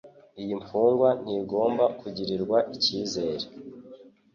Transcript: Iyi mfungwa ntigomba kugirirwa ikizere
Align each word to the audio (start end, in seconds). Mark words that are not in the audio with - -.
Iyi 0.41 0.53
mfungwa 0.61 1.09
ntigomba 1.23 1.85
kugirirwa 1.99 2.57
ikizere 2.75 3.45